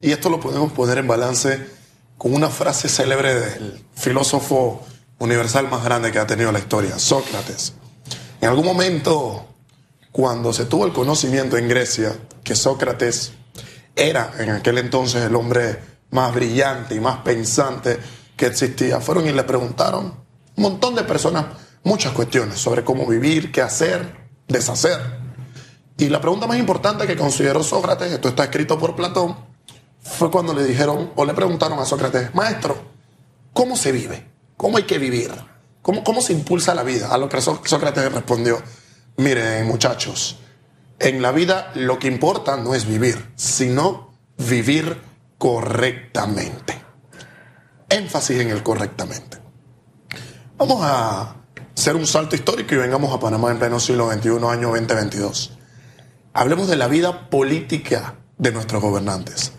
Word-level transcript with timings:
Y 0.00 0.12
esto 0.12 0.30
lo 0.30 0.38
podemos 0.38 0.70
poner 0.72 0.98
en 0.98 1.08
balance 1.08 1.66
con 2.16 2.32
una 2.32 2.50
frase 2.50 2.88
célebre 2.88 3.34
del 3.34 3.84
filósofo 3.96 4.86
universal 5.18 5.68
más 5.68 5.82
grande 5.82 6.12
que 6.12 6.20
ha 6.20 6.26
tenido 6.26 6.52
la 6.52 6.60
historia, 6.60 7.00
Sócrates. 7.00 7.72
En 8.40 8.48
algún 8.48 8.64
momento, 8.64 9.44
cuando 10.12 10.52
se 10.52 10.66
tuvo 10.66 10.86
el 10.86 10.92
conocimiento 10.92 11.56
en 11.56 11.66
Grecia 11.66 12.16
que 12.44 12.54
Sócrates 12.54 13.32
era 13.96 14.34
en 14.38 14.50
aquel 14.50 14.78
entonces 14.78 15.24
el 15.24 15.34
hombre 15.34 15.80
más 16.10 16.32
brillante 16.32 16.94
y 16.94 17.00
más 17.00 17.18
pensante 17.22 17.98
que 18.36 18.46
existía, 18.46 19.00
fueron 19.00 19.26
y 19.26 19.32
le 19.32 19.42
preguntaron 19.42 20.14
un 20.56 20.62
montón 20.62 20.94
de 20.94 21.02
personas 21.02 21.46
muchas 21.82 22.12
cuestiones 22.12 22.60
sobre 22.60 22.84
cómo 22.84 23.04
vivir, 23.04 23.50
qué 23.50 23.62
hacer, 23.62 24.28
deshacer. 24.46 25.00
Y 25.96 26.08
la 26.08 26.20
pregunta 26.20 26.46
más 26.46 26.58
importante 26.58 27.04
que 27.04 27.16
consideró 27.16 27.64
Sócrates, 27.64 28.12
esto 28.12 28.28
está 28.28 28.44
escrito 28.44 28.78
por 28.78 28.94
Platón, 28.94 29.47
fue 30.08 30.30
cuando 30.30 30.54
le 30.54 30.64
dijeron 30.64 31.12
o 31.14 31.24
le 31.24 31.34
preguntaron 31.34 31.78
a 31.78 31.84
Sócrates, 31.84 32.34
maestro, 32.34 32.76
¿cómo 33.52 33.76
se 33.76 33.92
vive? 33.92 34.26
¿Cómo 34.56 34.76
hay 34.78 34.84
que 34.84 34.98
vivir? 34.98 35.30
¿Cómo, 35.82 36.02
cómo 36.02 36.20
se 36.20 36.32
impulsa 36.32 36.74
la 36.74 36.82
vida? 36.82 37.08
A 37.08 37.18
lo 37.18 37.28
que 37.28 37.40
Sócrates 37.40 38.12
respondió, 38.12 38.62
miren 39.16 39.66
muchachos, 39.66 40.38
en 40.98 41.22
la 41.22 41.30
vida 41.32 41.70
lo 41.74 41.98
que 41.98 42.08
importa 42.08 42.56
no 42.56 42.74
es 42.74 42.86
vivir, 42.86 43.32
sino 43.36 44.14
vivir 44.36 45.00
correctamente. 45.38 46.82
Énfasis 47.88 48.40
en 48.40 48.50
el 48.50 48.62
correctamente. 48.62 49.38
Vamos 50.56 50.78
a 50.82 51.36
hacer 51.76 51.94
un 51.94 52.06
salto 52.06 52.34
histórico 52.34 52.74
y 52.74 52.78
vengamos 52.78 53.14
a 53.14 53.20
Panamá 53.20 53.50
en 53.50 53.58
pleno 53.58 53.78
siglo 53.78 54.10
XXI, 54.12 54.30
año 54.48 54.68
2022. 54.70 55.52
Hablemos 56.32 56.68
de 56.68 56.76
la 56.76 56.88
vida 56.88 57.30
política 57.30 58.16
de 58.36 58.52
nuestros 58.52 58.82
gobernantes. 58.82 59.52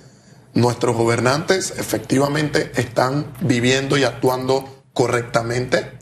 Nuestros 0.54 0.96
gobernantes 0.96 1.74
efectivamente 1.78 2.72
están 2.76 3.34
viviendo 3.42 3.98
y 3.98 4.04
actuando 4.04 4.84
correctamente, 4.94 5.98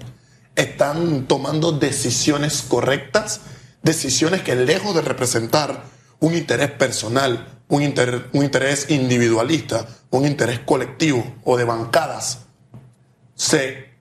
están 0.55 1.27
tomando 1.27 1.71
decisiones 1.71 2.63
correctas, 2.63 3.41
decisiones 3.83 4.41
que 4.41 4.55
lejos 4.55 4.95
de 4.95 5.01
representar 5.01 5.83
un 6.19 6.33
interés 6.33 6.71
personal, 6.71 7.59
un, 7.67 7.83
un 8.33 8.43
interés 8.43 8.89
individualista, 8.89 9.85
un 10.09 10.25
interés 10.25 10.59
colectivo 10.59 11.35
o 11.43 11.57
de 11.57 11.63
bancadas, 11.63 12.39
se 13.35 13.91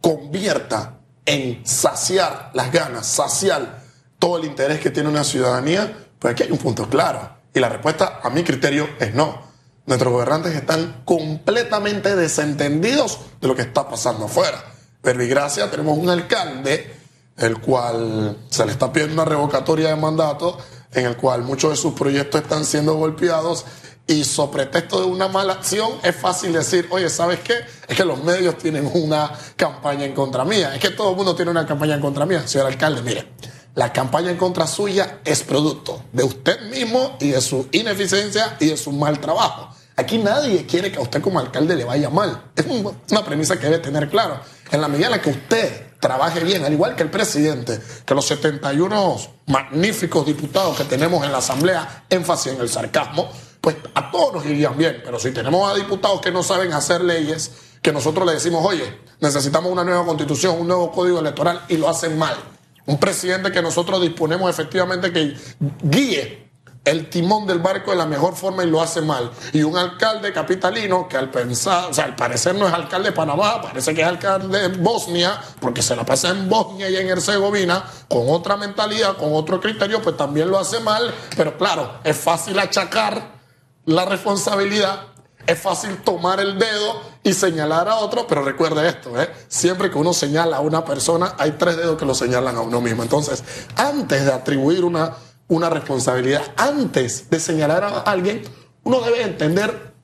convierta 0.00 0.98
en 1.24 1.64
saciar 1.64 2.50
las 2.54 2.72
ganas, 2.72 3.06
saciar 3.06 3.82
todo 4.18 4.38
el 4.38 4.46
interés 4.46 4.80
que 4.80 4.90
tiene 4.90 5.08
una 5.08 5.22
ciudadanía, 5.22 6.06
pues 6.18 6.32
aquí 6.32 6.42
hay 6.44 6.50
un 6.50 6.58
punto 6.58 6.88
claro. 6.88 7.37
Y 7.58 7.60
la 7.60 7.68
respuesta, 7.68 8.20
a 8.22 8.30
mi 8.30 8.44
criterio, 8.44 8.88
es 9.00 9.14
no. 9.14 9.42
Nuestros 9.84 10.12
gobernantes 10.12 10.54
están 10.54 11.02
completamente 11.04 12.14
desentendidos 12.14 13.18
de 13.40 13.48
lo 13.48 13.56
que 13.56 13.62
está 13.62 13.88
pasando 13.88 14.26
afuera. 14.26 14.62
Gracia 15.02 15.68
tenemos 15.68 15.98
un 15.98 16.08
alcalde, 16.08 16.94
el 17.36 17.58
cual 17.58 18.36
se 18.48 18.64
le 18.64 18.70
está 18.70 18.92
pidiendo 18.92 19.14
una 19.14 19.24
revocatoria 19.24 19.88
de 19.88 19.96
mandato, 19.96 20.56
en 20.92 21.06
el 21.06 21.16
cual 21.16 21.42
muchos 21.42 21.70
de 21.70 21.76
sus 21.76 21.94
proyectos 21.94 22.42
están 22.42 22.64
siendo 22.64 22.94
golpeados 22.94 23.64
y 24.06 24.22
sobre 24.22 24.66
pretexto 24.66 25.00
de 25.00 25.06
una 25.06 25.26
mala 25.26 25.54
acción 25.54 25.94
es 26.04 26.14
fácil 26.14 26.52
decir, 26.52 26.86
oye, 26.90 27.10
¿sabes 27.10 27.40
qué? 27.40 27.54
Es 27.88 27.96
que 27.96 28.04
los 28.04 28.22
medios 28.22 28.56
tienen 28.56 28.88
una 28.94 29.32
campaña 29.56 30.04
en 30.04 30.14
contra 30.14 30.44
mía. 30.44 30.76
Es 30.76 30.80
que 30.80 30.90
todo 30.90 31.10
el 31.10 31.16
mundo 31.16 31.34
tiene 31.34 31.50
una 31.50 31.66
campaña 31.66 31.96
en 31.96 32.00
contra 32.00 32.24
mía. 32.24 32.46
Señor 32.46 32.68
alcalde, 32.68 33.02
mire, 33.02 33.32
la 33.78 33.92
campaña 33.92 34.32
en 34.32 34.36
contra 34.36 34.66
suya 34.66 35.20
es 35.24 35.44
producto 35.44 36.02
de 36.12 36.24
usted 36.24 36.62
mismo 36.62 37.16
y 37.20 37.28
de 37.28 37.40
su 37.40 37.68
ineficiencia 37.70 38.56
y 38.58 38.66
de 38.66 38.76
su 38.76 38.90
mal 38.90 39.20
trabajo. 39.20 39.68
Aquí 39.94 40.18
nadie 40.18 40.66
quiere 40.66 40.90
que 40.90 40.98
a 40.98 41.02
usted 41.02 41.22
como 41.22 41.38
alcalde 41.38 41.76
le 41.76 41.84
vaya 41.84 42.10
mal. 42.10 42.50
Es 42.56 42.66
una 42.66 43.24
premisa 43.24 43.56
que 43.56 43.66
debe 43.66 43.78
tener 43.78 44.10
claro. 44.10 44.40
En 44.72 44.80
la 44.80 44.88
medida 44.88 45.06
en 45.06 45.12
la 45.12 45.22
que 45.22 45.30
usted 45.30 45.92
trabaje 46.00 46.42
bien, 46.42 46.64
al 46.64 46.72
igual 46.72 46.96
que 46.96 47.04
el 47.04 47.10
presidente, 47.10 47.78
que 48.04 48.14
los 48.16 48.26
71 48.26 49.16
magníficos 49.46 50.26
diputados 50.26 50.76
que 50.76 50.84
tenemos 50.84 51.24
en 51.24 51.30
la 51.30 51.38
Asamblea, 51.38 52.06
énfasis 52.10 52.54
en 52.54 52.60
el 52.60 52.68
sarcasmo, 52.68 53.30
pues 53.60 53.76
a 53.94 54.10
todos 54.10 54.34
nos 54.34 54.46
irían 54.46 54.76
bien. 54.76 55.02
Pero 55.04 55.20
si 55.20 55.30
tenemos 55.30 55.70
a 55.70 55.76
diputados 55.76 56.20
que 56.20 56.32
no 56.32 56.42
saben 56.42 56.72
hacer 56.72 57.04
leyes, 57.04 57.52
que 57.80 57.92
nosotros 57.92 58.26
le 58.26 58.32
decimos, 58.32 58.66
oye, 58.66 59.02
necesitamos 59.20 59.70
una 59.70 59.84
nueva 59.84 60.04
constitución, 60.04 60.60
un 60.60 60.66
nuevo 60.66 60.90
código 60.90 61.20
electoral, 61.20 61.64
y 61.68 61.76
lo 61.76 61.88
hacen 61.88 62.18
mal. 62.18 62.57
Un 62.88 62.98
presidente 62.98 63.52
que 63.52 63.60
nosotros 63.60 64.00
disponemos 64.00 64.48
efectivamente 64.48 65.12
que 65.12 65.36
guíe 65.82 66.48
el 66.86 67.10
timón 67.10 67.46
del 67.46 67.58
barco 67.58 67.90
de 67.90 67.98
la 67.98 68.06
mejor 68.06 68.34
forma 68.34 68.64
y 68.64 68.70
lo 68.70 68.80
hace 68.80 69.02
mal. 69.02 69.30
Y 69.52 69.62
un 69.62 69.76
alcalde 69.76 70.32
capitalino 70.32 71.06
que 71.06 71.18
al 71.18 71.30
pensar, 71.30 71.90
o 71.90 71.92
sea, 71.92 72.04
al 72.04 72.16
parecer 72.16 72.54
no 72.54 72.66
es 72.66 72.72
alcalde 72.72 73.10
de 73.10 73.14
Panamá, 73.14 73.60
parece 73.60 73.94
que 73.94 74.00
es 74.00 74.06
alcalde 74.06 74.70
de 74.70 74.78
Bosnia, 74.78 75.38
porque 75.60 75.82
se 75.82 75.94
la 75.94 76.06
pasa 76.06 76.30
en 76.30 76.48
Bosnia 76.48 76.88
y 76.88 76.96
en 76.96 77.08
Herzegovina, 77.08 77.84
con 78.08 78.30
otra 78.30 78.56
mentalidad, 78.56 79.18
con 79.18 79.34
otro 79.34 79.60
criterio, 79.60 80.00
pues 80.00 80.16
también 80.16 80.48
lo 80.50 80.58
hace 80.58 80.80
mal. 80.80 81.12
Pero 81.36 81.58
claro, 81.58 81.98
es 82.04 82.16
fácil 82.16 82.58
achacar 82.58 83.38
la 83.84 84.06
responsabilidad, 84.06 85.07
es 85.48 85.58
fácil 85.58 85.96
tomar 86.04 86.40
el 86.40 86.58
dedo 86.58 87.00
y 87.22 87.32
señalar 87.32 87.88
a 87.88 87.96
otro, 87.96 88.26
pero 88.26 88.44
recuerde 88.44 88.86
esto, 88.86 89.20
¿eh? 89.20 89.30
siempre 89.48 89.90
que 89.90 89.96
uno 89.96 90.12
señala 90.12 90.58
a 90.58 90.60
una 90.60 90.84
persona, 90.84 91.34
hay 91.38 91.52
tres 91.52 91.78
dedos 91.78 91.98
que 91.98 92.04
lo 92.04 92.14
señalan 92.14 92.54
a 92.54 92.60
uno 92.60 92.82
mismo. 92.82 93.02
Entonces, 93.02 93.42
antes 93.74 94.26
de 94.26 94.32
atribuir 94.32 94.84
una, 94.84 95.16
una 95.48 95.70
responsabilidad, 95.70 96.42
antes 96.58 97.30
de 97.30 97.40
señalar 97.40 97.82
a 97.82 98.00
alguien, 98.00 98.42
uno 98.84 99.00
debe 99.00 99.22
entender 99.22 99.94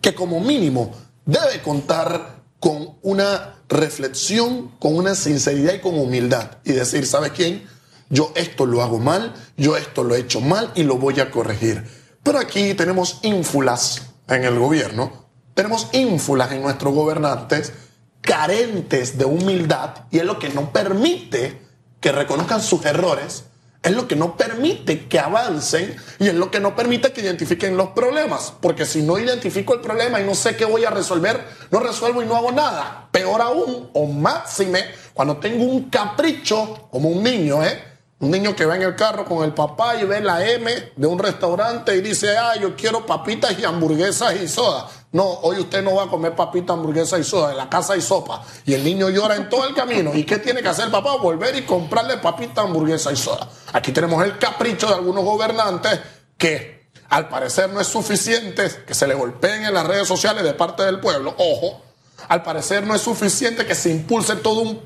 que 0.00 0.14
como 0.14 0.40
mínimo 0.40 0.94
debe 1.26 1.60
contar 1.60 2.42
con 2.58 2.96
una 3.02 3.56
reflexión, 3.68 4.68
con 4.78 4.96
una 4.96 5.14
sinceridad 5.14 5.74
y 5.74 5.80
con 5.80 5.98
humildad. 5.98 6.52
Y 6.64 6.72
decir, 6.72 7.06
¿sabes 7.06 7.32
quién? 7.32 7.68
Yo 8.08 8.32
esto 8.36 8.64
lo 8.64 8.82
hago 8.82 8.98
mal, 8.98 9.34
yo 9.58 9.76
esto 9.76 10.02
lo 10.02 10.14
he 10.14 10.20
hecho 10.20 10.40
mal 10.40 10.72
y 10.74 10.82
lo 10.82 10.96
voy 10.96 11.20
a 11.20 11.30
corregir. 11.30 11.84
Pero 12.22 12.38
aquí 12.38 12.72
tenemos 12.72 13.18
ínfulas 13.20 14.13
en 14.28 14.44
el 14.44 14.58
gobierno, 14.58 15.28
tenemos 15.54 15.88
ínfulas 15.92 16.52
en 16.52 16.62
nuestros 16.62 16.94
gobernantes 16.94 17.72
carentes 18.20 19.18
de 19.18 19.24
humildad 19.24 20.06
y 20.10 20.18
es 20.18 20.24
lo 20.24 20.38
que 20.38 20.48
no 20.48 20.72
permite 20.72 21.60
que 22.00 22.12
reconozcan 22.12 22.60
sus 22.60 22.84
errores, 22.84 23.44
es 23.82 23.92
lo 23.92 24.08
que 24.08 24.16
no 24.16 24.36
permite 24.36 25.06
que 25.08 25.18
avancen 25.18 25.94
y 26.18 26.28
es 26.28 26.34
lo 26.34 26.50
que 26.50 26.58
no 26.58 26.74
permite 26.74 27.12
que 27.12 27.20
identifiquen 27.20 27.76
los 27.76 27.90
problemas. 27.90 28.52
Porque 28.60 28.86
si 28.86 29.02
no 29.02 29.18
identifico 29.18 29.74
el 29.74 29.80
problema 29.80 30.20
y 30.20 30.24
no 30.24 30.34
sé 30.34 30.56
qué 30.56 30.64
voy 30.64 30.84
a 30.84 30.90
resolver, 30.90 31.44
no 31.70 31.80
resuelvo 31.80 32.22
y 32.22 32.26
no 32.26 32.34
hago 32.34 32.50
nada. 32.50 33.08
Peor 33.10 33.42
aún, 33.42 33.90
o 33.92 34.06
máxime, 34.06 34.84
cuando 35.12 35.36
tengo 35.36 35.64
un 35.64 35.90
capricho, 35.90 36.88
como 36.90 37.10
un 37.10 37.22
niño, 37.22 37.62
¿eh? 37.62 37.93
Un 38.24 38.30
niño 38.30 38.56
que 38.56 38.64
va 38.64 38.74
en 38.74 38.80
el 38.80 38.96
carro 38.96 39.26
con 39.26 39.44
el 39.44 39.52
papá 39.52 39.96
y 39.96 40.04
ve 40.06 40.22
la 40.22 40.42
M 40.42 40.92
de 40.96 41.06
un 41.06 41.18
restaurante 41.18 41.94
y 41.94 42.00
dice, 42.00 42.38
ah, 42.38 42.56
yo 42.56 42.74
quiero 42.74 43.04
papitas 43.04 43.58
y 43.58 43.66
hamburguesas 43.66 44.36
y 44.36 44.48
soda. 44.48 44.88
No, 45.12 45.24
hoy 45.42 45.58
usted 45.58 45.82
no 45.82 45.96
va 45.96 46.04
a 46.04 46.06
comer 46.08 46.34
papitas, 46.34 46.70
hamburguesas 46.70 47.20
y 47.20 47.24
soda, 47.24 47.50
en 47.50 47.58
la 47.58 47.68
casa 47.68 47.92
hay 47.92 48.00
sopa. 48.00 48.42
Y 48.64 48.72
el 48.72 48.82
niño 48.82 49.10
llora 49.10 49.36
en 49.36 49.50
todo 49.50 49.68
el 49.68 49.74
camino. 49.74 50.14
¿Y 50.14 50.24
qué 50.24 50.38
tiene 50.38 50.62
que 50.62 50.68
hacer 50.68 50.86
el 50.86 50.90
papá? 50.90 51.16
Volver 51.16 51.54
y 51.54 51.66
comprarle 51.66 52.16
papitas, 52.16 52.64
hamburguesas 52.64 53.12
y 53.12 53.16
soda. 53.16 53.46
Aquí 53.74 53.92
tenemos 53.92 54.24
el 54.24 54.38
capricho 54.38 54.86
de 54.86 54.94
algunos 54.94 55.22
gobernantes 55.22 56.00
que 56.38 56.88
al 57.10 57.28
parecer 57.28 57.68
no 57.74 57.80
es 57.82 57.88
suficiente 57.88 58.70
que 58.86 58.94
se 58.94 59.06
le 59.06 59.12
golpeen 59.12 59.66
en 59.66 59.74
las 59.74 59.86
redes 59.86 60.08
sociales 60.08 60.44
de 60.44 60.54
parte 60.54 60.82
del 60.82 60.98
pueblo. 60.98 61.34
Ojo, 61.36 61.82
al 62.26 62.42
parecer 62.42 62.86
no 62.86 62.94
es 62.94 63.02
suficiente 63.02 63.66
que 63.66 63.74
se 63.74 63.90
impulse 63.90 64.36
todo 64.36 64.62
un 64.62 64.82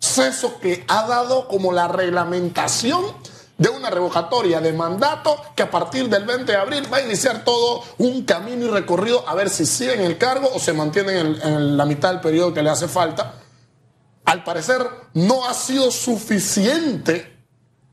proceso 0.00 0.58
que 0.58 0.84
ha 0.88 1.06
dado 1.06 1.46
como 1.46 1.72
la 1.72 1.86
reglamentación 1.86 3.04
de 3.58 3.68
una 3.68 3.90
revocatoria 3.90 4.60
de 4.60 4.72
mandato 4.72 5.36
que 5.54 5.62
a 5.62 5.70
partir 5.70 6.08
del 6.08 6.24
20 6.24 6.50
de 6.50 6.56
abril 6.56 6.92
va 6.92 6.96
a 6.96 7.02
iniciar 7.02 7.44
todo 7.44 7.84
un 7.98 8.24
camino 8.24 8.66
y 8.66 8.70
recorrido 8.70 9.28
a 9.28 9.34
ver 9.34 9.50
si 9.50 9.66
siguen 9.66 10.00
el 10.00 10.16
cargo 10.16 10.50
o 10.54 10.58
se 10.58 10.72
mantienen 10.72 11.38
en, 11.42 11.76
la 11.76 11.84
mitad 11.84 12.10
del 12.10 12.20
periodo 12.20 12.54
que 12.54 12.62
le 12.62 12.70
hace 12.70 12.88
falta. 12.88 13.34
Al 14.24 14.42
parecer 14.42 14.88
no 15.12 15.46
ha 15.46 15.52
sido 15.52 15.90
suficiente 15.90 17.38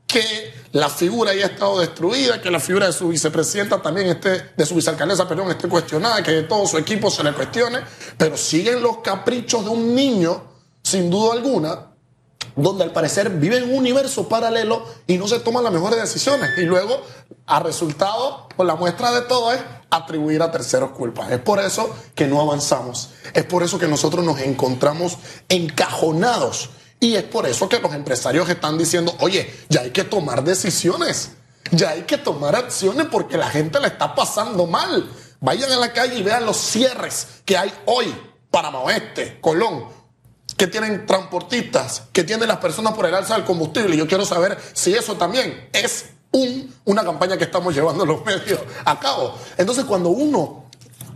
que 0.06 0.54
la 0.72 0.88
figura 0.88 1.32
haya 1.32 1.46
estado 1.46 1.80
destruida, 1.80 2.40
que 2.40 2.50
la 2.50 2.60
figura 2.60 2.86
de 2.86 2.94
su 2.94 3.08
vicepresidenta 3.08 3.82
también 3.82 4.08
esté, 4.08 4.52
de 4.56 4.64
su 4.64 4.74
vicealcaldesa, 4.74 5.28
perdón, 5.28 5.50
esté 5.50 5.68
cuestionada, 5.68 6.22
que 6.22 6.30
de 6.30 6.42
todo 6.44 6.66
su 6.66 6.78
equipo 6.78 7.10
se 7.10 7.22
le 7.22 7.34
cuestione, 7.34 7.80
pero 8.16 8.38
siguen 8.38 8.82
los 8.82 8.98
caprichos 8.98 9.64
de 9.64 9.70
un 9.70 9.94
niño, 9.94 10.44
sin 10.82 11.10
duda 11.10 11.34
alguna, 11.34 11.87
donde 12.62 12.84
al 12.84 12.92
parecer 12.92 13.30
vive 13.30 13.58
en 13.58 13.64
un 13.64 13.76
universo 13.76 14.28
paralelo 14.28 14.84
y 15.06 15.16
no 15.18 15.28
se 15.28 15.40
toman 15.40 15.64
las 15.64 15.72
mejores 15.72 16.00
decisiones. 16.00 16.50
Y 16.58 16.62
luego, 16.62 17.00
a 17.46 17.60
resultado, 17.60 18.48
pues 18.56 18.66
la 18.66 18.74
muestra 18.74 19.12
de 19.12 19.22
todo 19.22 19.52
es 19.52 19.60
atribuir 19.90 20.42
a 20.42 20.50
terceros 20.50 20.90
culpas. 20.90 21.30
Es 21.30 21.40
por 21.40 21.60
eso 21.60 21.94
que 22.14 22.26
no 22.26 22.40
avanzamos. 22.40 23.10
Es 23.32 23.44
por 23.44 23.62
eso 23.62 23.78
que 23.78 23.88
nosotros 23.88 24.24
nos 24.24 24.40
encontramos 24.40 25.18
encajonados 25.48 26.70
y 27.00 27.14
es 27.14 27.22
por 27.24 27.46
eso 27.46 27.68
que 27.68 27.78
los 27.78 27.94
empresarios 27.94 28.48
están 28.48 28.76
diciendo, 28.76 29.14
oye, 29.20 29.48
ya 29.68 29.82
hay 29.82 29.90
que 29.90 30.04
tomar 30.04 30.42
decisiones. 30.42 31.32
Ya 31.70 31.90
hay 31.90 32.02
que 32.02 32.18
tomar 32.18 32.56
acciones 32.56 33.06
porque 33.10 33.36
la 33.36 33.50
gente 33.50 33.78
la 33.78 33.88
está 33.88 34.14
pasando 34.14 34.66
mal. 34.66 35.08
Vayan 35.40 35.70
a 35.70 35.76
la 35.76 35.92
calle 35.92 36.18
y 36.18 36.22
vean 36.22 36.46
los 36.46 36.56
cierres 36.56 37.28
que 37.44 37.56
hay 37.56 37.72
hoy. 37.86 38.12
Panamá 38.50 38.80
Oeste, 38.80 39.38
Colón, 39.40 39.84
que 40.58 40.66
tienen 40.66 41.06
transportistas, 41.06 42.02
que 42.12 42.24
tienen 42.24 42.48
las 42.48 42.58
personas 42.58 42.92
por 42.92 43.06
el 43.06 43.14
alza 43.14 43.34
del 43.36 43.44
combustible. 43.44 43.96
Yo 43.96 44.08
quiero 44.08 44.26
saber 44.26 44.58
si 44.74 44.92
eso 44.92 45.14
también 45.14 45.68
es 45.72 46.06
un, 46.32 46.74
una 46.84 47.04
campaña 47.04 47.38
que 47.38 47.44
estamos 47.44 47.74
llevando 47.74 48.04
los 48.04 48.24
medios 48.26 48.58
a 48.84 48.98
cabo. 48.98 49.38
Entonces, 49.56 49.84
cuando 49.84 50.10
uno 50.10 50.64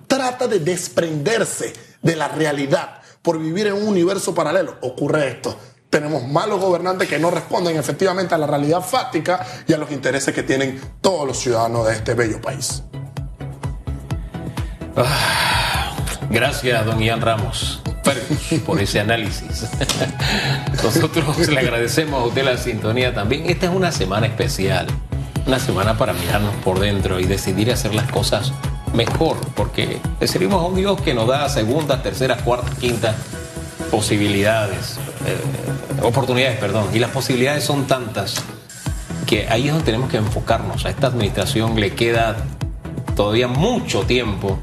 trata 0.06 0.47
de 0.47 0.61
desprenderse 0.61 1.73
de 2.00 2.17
la 2.17 2.29
realidad 2.29 3.00
por 3.21 3.39
vivir 3.41 3.67
en 3.67 3.75
un 3.75 3.89
universo 3.89 4.33
paralelo, 4.33 4.79
ocurre 4.81 5.29
esto. 5.29 5.56
Tenemos 5.91 6.27
malos 6.27 6.61
gobernantes 6.61 7.09
que 7.09 7.19
no 7.19 7.31
responden 7.31 7.77
efectivamente 7.77 8.35
a 8.35 8.38
la 8.38 8.47
realidad 8.47 8.81
fáctica 8.81 9.45
y 9.67 9.73
a 9.73 9.77
los 9.77 9.91
intereses 9.91 10.33
que 10.33 10.45
tienen 10.45 10.81
todos 11.00 11.27
los 11.27 11.38
ciudadanos 11.38 11.87
de 11.87 11.95
este 11.95 12.15
bello 12.15 12.41
país. 12.41 12.83
Ah, 14.97 15.97
gracias, 16.31 16.87
don 16.87 17.00
Ian 17.00 17.21
Ramos, 17.21 17.83
por 18.66 18.81
ese 18.81 19.00
análisis. 19.00 19.69
Nosotros 20.82 21.49
le 21.49 21.60
agradecemos 21.60 22.22
a 22.22 22.26
usted 22.26 22.44
la 22.44 22.56
sintonía 22.56 23.14
también. 23.14 23.49
Esta 23.49 23.66
es 23.66 23.72
una 23.72 23.93
semana 23.93 24.26
especial, 24.26 24.87
una 25.46 25.58
semana 25.58 25.96
para 25.96 26.12
mirarnos 26.12 26.54
por 26.56 26.81
dentro 26.81 27.20
y 27.20 27.25
decidir 27.25 27.70
hacer 27.72 27.94
las 27.94 28.10
cosas 28.10 28.52
mejor, 28.93 29.37
porque 29.54 29.99
le 30.20 30.28
servimos 30.28 30.62
a 30.62 30.66
un 30.66 30.76
Dios 30.76 31.00
que 31.00 31.14
nos 31.14 31.26
da 31.26 31.49
segundas, 31.49 32.02
terceras, 32.02 32.43
cuartas, 32.43 32.75
quintas 32.78 33.16
posibilidades, 33.90 34.99
eh, 35.26 36.02
oportunidades, 36.02 36.58
perdón, 36.58 36.88
y 36.94 36.99
las 36.99 37.10
posibilidades 37.10 37.64
son 37.64 37.87
tantas 37.87 38.37
que 39.26 39.49
ahí 39.49 39.66
es 39.66 39.72
donde 39.72 39.84
tenemos 39.84 40.10
que 40.10 40.16
enfocarnos. 40.16 40.84
A 40.84 40.90
esta 40.90 41.06
administración 41.06 41.78
le 41.78 41.94
queda 41.94 42.37
todavía 43.14 43.49
mucho 43.49 44.02
tiempo. 44.02 44.58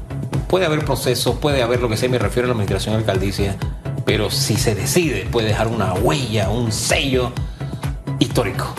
Puede 0.50 0.66
haber 0.66 0.84
procesos, 0.84 1.36
puede 1.36 1.62
haber 1.62 1.80
lo 1.80 1.88
que 1.88 1.96
sea, 1.96 2.08
me 2.08 2.18
refiero 2.18 2.46
a 2.46 2.48
la 2.48 2.54
administración 2.54 2.96
alcaldicia, 2.96 3.56
pero 4.04 4.32
si 4.32 4.56
se 4.56 4.74
decide, 4.74 5.28
puede 5.30 5.46
dejar 5.46 5.68
una 5.68 5.94
huella, 5.94 6.50
un 6.50 6.72
sello 6.72 7.30
histórico. 8.18 8.74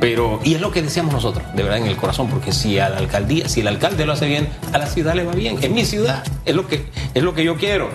Pero, 0.00 0.40
y 0.42 0.54
es 0.54 0.62
lo 0.62 0.70
que 0.70 0.80
decíamos 0.80 1.12
nosotros, 1.12 1.44
de 1.54 1.62
verdad, 1.62 1.80
en 1.80 1.86
el 1.86 1.96
corazón, 1.98 2.30
porque 2.30 2.50
si 2.50 2.78
a 2.78 2.88
la 2.88 2.96
alcaldía, 2.96 3.46
si 3.46 3.60
el 3.60 3.68
alcalde 3.68 4.06
lo 4.06 4.14
hace 4.14 4.26
bien, 4.26 4.48
a 4.72 4.78
la 4.78 4.86
ciudad 4.86 5.14
le 5.14 5.24
va 5.24 5.32
bien. 5.32 5.58
En 5.60 5.74
mi 5.74 5.84
ciudad, 5.84 6.24
es 6.46 6.54
lo 6.54 6.66
que, 6.66 6.86
es 7.12 7.22
lo 7.22 7.34
que 7.34 7.44
yo 7.44 7.56
quiero. 7.56 7.90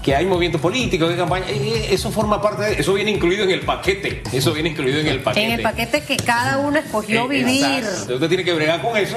Que 0.00 0.14
hay 0.14 0.24
movimiento 0.24 0.60
político, 0.60 1.08
que 1.08 1.16
campaña, 1.16 1.46
eh, 1.48 1.56
eh, 1.56 1.86
eso 1.90 2.12
forma 2.12 2.40
parte 2.40 2.62
de, 2.62 2.72
eso 2.74 2.94
viene 2.94 3.10
incluido 3.10 3.42
en 3.42 3.50
el 3.50 3.60
paquete. 3.62 4.22
Eso 4.32 4.52
viene 4.52 4.68
incluido 4.68 5.00
en 5.00 5.08
el 5.08 5.20
paquete. 5.22 5.44
En 5.44 5.52
el 5.54 5.62
paquete 5.62 6.02
que 6.02 6.16
cada 6.18 6.58
uno 6.58 6.78
escogió 6.78 7.24
eh, 7.24 7.28
vivir. 7.28 7.78
Entonces 7.78 8.10
usted 8.10 8.28
tiene 8.28 8.44
que 8.44 8.52
bregar 8.52 8.80
con 8.80 8.96
eso 8.96 9.16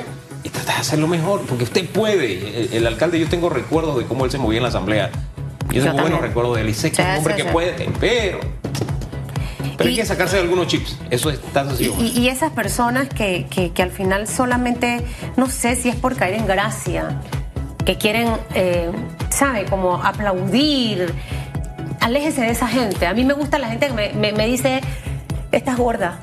tratar 0.65 0.75
de 0.75 0.81
hacerlo 0.81 1.07
mejor, 1.07 1.41
porque 1.41 1.63
usted 1.63 1.87
puede. 1.87 2.75
El, 2.75 2.87
alcalde, 2.87 3.19
yo 3.19 3.27
tengo 3.27 3.49
recuerdos 3.49 3.97
de 3.97 4.05
cómo 4.05 4.25
él 4.25 4.31
se 4.31 4.37
movía 4.37 4.57
en 4.57 4.63
la 4.63 4.69
asamblea. 4.69 5.11
Y 5.71 5.77
es 5.77 5.85
muy 5.85 6.01
buenos 6.01 6.21
recuerdos 6.21 6.55
de 6.55 6.61
él. 6.61 6.69
Y 6.69 6.73
sé 6.73 6.91
que 6.91 7.01
es 7.01 7.07
un 7.07 7.15
hombre 7.17 7.35
que 7.35 7.45
puede, 7.45 7.89
pero 7.99 8.39
pero 9.77 9.89
hay 9.89 9.95
que 9.95 10.05
sacarse 10.05 10.37
de 10.37 10.43
algunos 10.43 10.67
chips, 10.67 10.97
eso 11.09 11.29
es 11.29 11.41
tan 11.41 11.67
sencillo. 11.67 11.95
Y, 11.99 12.27
esas 12.29 12.51
personas 12.51 13.09
que, 13.09 13.45
que, 13.49 13.83
al 13.83 13.91
final 13.91 14.27
solamente, 14.27 15.05
no 15.35 15.49
sé 15.49 15.75
si 15.75 15.89
es 15.89 15.95
por 15.95 16.15
caer 16.15 16.35
en 16.35 16.47
gracia, 16.47 17.21
que 17.85 17.97
quieren, 17.97 18.29
eh, 18.53 18.89
¿sabe? 19.29 19.65
Como 19.65 20.01
aplaudir. 20.01 21.13
Aléjese 21.99 22.41
de 22.41 22.51
esa 22.51 22.67
gente. 22.67 23.05
A 23.05 23.13
mí 23.13 23.23
me 23.23 23.33
gusta 23.33 23.59
la 23.59 23.67
gente 23.69 23.87
que 23.87 23.93
me, 24.13 24.31
me, 24.31 24.47
dice, 24.47 24.81
estás 25.51 25.77
gorda. 25.77 26.19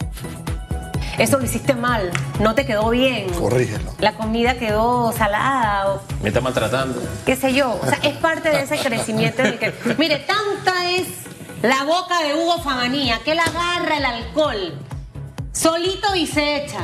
Eso 1.19 1.39
lo 1.39 1.45
hiciste 1.45 1.75
mal, 1.75 2.11
no 2.41 2.55
te 2.55 2.65
quedó 2.65 2.91
bien. 2.91 3.29
Corrígelo. 3.31 3.93
La 3.99 4.15
comida 4.15 4.55
quedó 4.59 5.13
salada. 5.13 6.01
Me 6.23 6.29
está 6.29 6.41
maltratando. 6.41 7.03
Qué 7.27 7.37
sé 7.37 7.53
yo. 7.53 7.79
O 7.83 7.87
sea, 7.87 7.99
es 8.03 8.17
parte 8.17 8.49
de 8.49 8.63
ese 8.63 8.79
crecimiento 8.79 9.43
en 9.43 9.49
el 9.49 9.59
que. 9.59 9.73
Mire, 9.99 10.19
tanta 10.19 10.91
es 10.91 11.07
la 11.63 11.85
boca 11.85 12.23
de 12.23 12.35
Hugo 12.35 12.61
Famanía, 12.63 13.21
que 13.25 13.35
la 13.35 13.45
agarra 13.45 13.99
el 13.99 14.05
alcohol. 14.05 14.75
Solito 15.53 16.15
y 16.15 16.27
se 16.27 16.65
echa. 16.65 16.79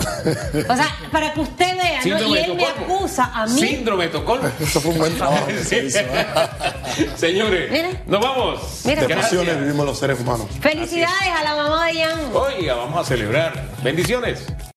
O 0.69 0.77
sea, 0.77 0.95
para 1.11 1.33
que 1.33 1.41
usted 1.41 1.77
vea, 1.77 2.01
¿no? 2.05 2.35
Y 2.35 2.39
él 2.39 2.55
me 2.55 2.67
acusa 2.67 3.31
a 3.35 3.47
mí. 3.47 3.59
Síndrome 3.59 4.05
de 4.05 4.11
Estocolmo. 4.11 4.49
Eso 4.61 4.81
fue 4.81 4.93
un 4.93 4.99
buen 4.99 5.17
trabajo 5.17 5.47
Señores, 7.17 7.97
nos 8.07 8.21
vamos. 8.21 8.83
Mira, 8.85 9.07
de 9.07 9.15
pasiones 9.15 9.59
vivimos 9.59 9.87
los 9.87 9.99
seres 9.99 10.21
humanos. 10.21 10.47
Felicidades 10.61 11.31
a 11.39 11.45
la 11.45 11.57
mamá 11.57 11.87
de 11.87 11.95
Ian. 11.95 12.19
Oiga, 12.35 12.75
vamos 12.75 13.01
a 13.01 13.05
celebrar. 13.05 13.69
Bendiciones. 13.83 14.45